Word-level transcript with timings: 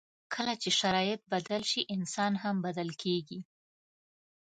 کله 0.33 0.53
چې 0.61 0.69
شرایط 0.79 1.21
بدل 1.33 1.61
شي، 1.71 1.81
انسان 1.95 2.33
هم 2.43 2.55
بدل 2.65 2.89
کېږي. 3.03 3.39